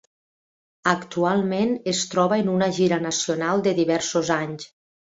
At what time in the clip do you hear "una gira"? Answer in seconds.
2.57-3.01